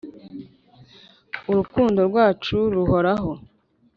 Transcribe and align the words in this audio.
urukundo 1.49 1.99
rwacu 2.09 2.57
ruhoraho. 2.73 3.31